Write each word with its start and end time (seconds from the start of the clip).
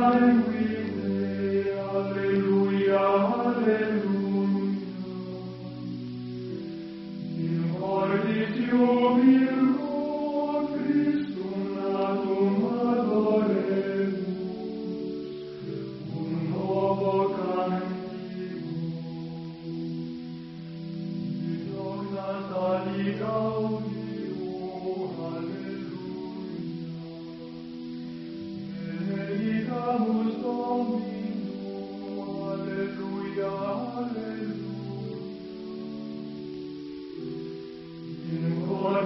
thy 0.00 0.10
will. 0.18 0.75